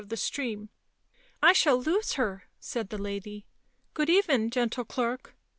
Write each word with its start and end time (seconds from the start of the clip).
f 0.01 0.07
th<i 0.07 0.15
stream. 0.17 0.61
u 0.61 0.69
I 1.43 1.53
shall 1.53 1.79
lose 1.79 2.13
her," 2.13 2.45
said 2.59 2.89
the 2.89 2.97
lady." 2.97 3.45
Good 3.93 4.09
even, 4.09 4.49
gentle 4.49 4.83
clerk. 4.83 5.35